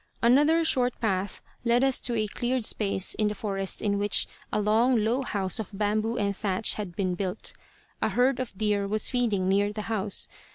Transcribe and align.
Another 0.23 0.63
short 0.65 0.99
path 0.99 1.41
led 1.63 1.83
us 1.83 2.01
to 2.01 2.15
a 2.15 2.25
cleared 2.25 2.65
space 2.65 3.13
in 3.13 3.27
the 3.27 3.35
forest 3.35 3.83
in 3.83 3.99
which 3.99 4.27
a 4.51 4.59
long, 4.59 4.97
low 5.05 5.21
house 5.21 5.59
of 5.59 5.69
bamboo 5.71 6.17
and 6.17 6.35
thatch 6.35 6.73
had 6.73 6.95
been 6.95 7.13
built. 7.13 7.53
A 8.01 8.09
herd 8.09 8.39
of 8.39 8.57
deer 8.57 8.87
was 8.87 9.11
feeding 9.11 9.47
near 9.47 9.71
the 9.71 9.83
house. 9.93 10.27